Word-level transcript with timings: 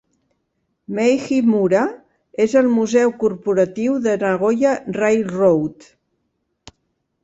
Meiji 0.99 1.37
Mura 1.49 1.83
és 2.47 2.57
el 2.63 2.71
museu 2.79 3.15
corporatiu 3.27 4.01
de 4.09 4.19
Nagoya 4.27 4.77
Railroad. 5.01 5.91